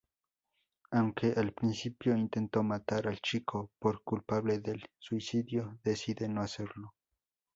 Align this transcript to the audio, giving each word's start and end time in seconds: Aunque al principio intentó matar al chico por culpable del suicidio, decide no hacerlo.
Aunque 0.89 1.31
al 1.37 1.53
principio 1.53 2.17
intentó 2.17 2.63
matar 2.63 3.07
al 3.07 3.19
chico 3.19 3.69
por 3.77 4.01
culpable 4.03 4.57
del 4.57 4.83
suicidio, 4.97 5.77
decide 5.83 6.27
no 6.27 6.41
hacerlo. 6.41 6.95